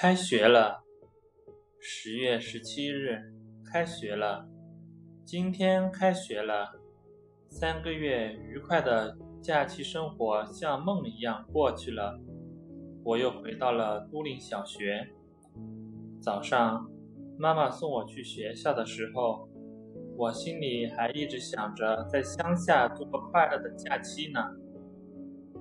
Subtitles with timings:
[0.00, 0.84] 开学了，
[1.80, 3.18] 十月十七日，
[3.64, 4.48] 开学了。
[5.24, 6.70] 今天开学了，
[7.48, 12.16] 三个月愉快的假期生活像梦一样过去了。
[13.02, 15.04] 我又回到了都灵小学。
[16.22, 16.88] 早上，
[17.36, 19.48] 妈妈送我去学校的时候，
[20.16, 24.40] 我心里还一直想着在乡下度过快乐的假期呢。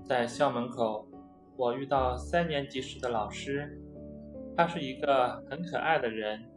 [0.06, 1.08] 在校门口，
[1.56, 3.82] 我遇到三年级时的老师。
[4.58, 6.50] 他是一个很可爱的人，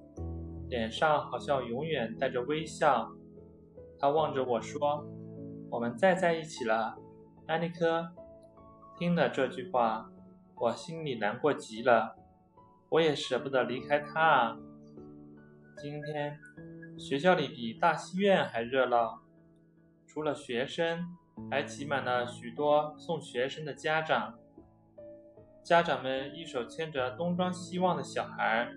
[0.71, 3.13] 脸上好像永远带着微笑。
[3.99, 5.07] 他望着我说
[5.71, 6.97] ：“我们再在一起了，
[7.47, 8.11] 安妮科。”
[8.99, 10.11] 听了这句话，
[10.57, 12.17] 我心里难过极了。
[12.89, 14.57] 我也舍不得离开他啊。
[15.77, 16.39] 今天
[16.99, 19.21] 学校里比大戏院还热闹，
[20.07, 21.05] 除了学生，
[21.51, 24.39] 还挤满了许多送学生的家长。
[25.63, 28.69] 家长们一手牵着东张西望的小孩，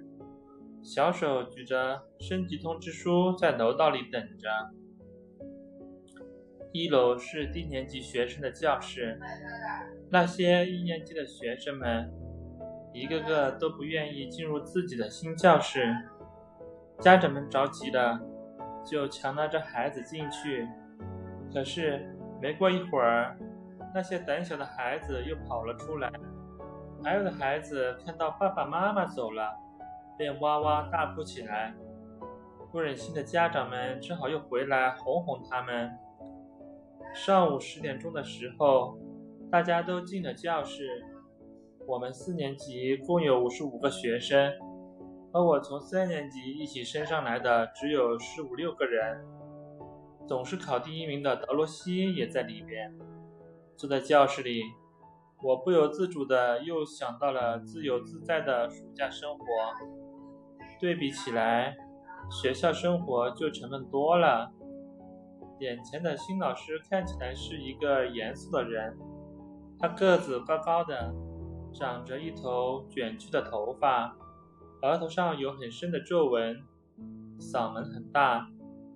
[0.84, 4.50] 小手举着升级通知书，在楼道里等着。
[6.72, 9.20] 一楼是低年级学生的教室，
[10.10, 12.12] 那些一年级的学生们，
[12.94, 15.96] 一个个都不愿意进入自己的新教室。
[17.00, 18.20] 家长们着急的，
[18.86, 20.68] 就强拉着孩子进去。
[21.54, 22.04] 可是
[22.42, 23.38] 没过一会儿，
[23.94, 26.12] 那些胆小的孩子又跑了出来。
[27.04, 29.54] 还有的孩子看到爸爸妈妈走了，
[30.18, 31.76] 便哇哇大哭起来。
[32.72, 35.92] 不忍心的家长们只好又回来哄哄他们。
[37.14, 38.98] 上午十点钟的时候，
[39.52, 41.06] 大家都进了教室。
[41.86, 44.54] 我们四年级共有五十五个学生，
[45.32, 49.24] 和我从三年级一起升上来的只有十五六个人。
[50.26, 52.98] 总是考第一名的德罗西也在里边，
[53.76, 54.64] 坐在教室里。
[55.44, 59.46] 我不由自主的又想到了自由自在的暑假生活，
[60.80, 61.76] 对比起来，
[62.32, 64.50] 学校生活就沉闷多了。
[65.60, 68.98] 眼前的新老师看起来是一个严肃的人，
[69.78, 71.14] 他个子高高的，
[71.74, 74.16] 长着一头卷曲的头发，
[74.82, 76.58] 额头上有很深的皱纹，
[77.38, 78.48] 嗓门很大，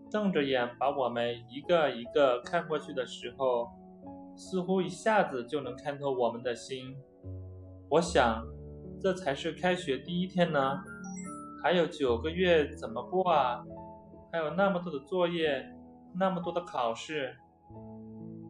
[0.09, 3.67] 瞪着眼把我们一个一个看过去的时候。
[4.37, 6.95] 似乎一下子就能看透我们的心。
[7.89, 8.45] 我想，
[9.01, 10.77] 这才是开学第一天呢，
[11.63, 13.63] 还有九个月怎么过啊？
[14.31, 15.65] 还有那么多的作业，
[16.15, 17.35] 那么多的考试。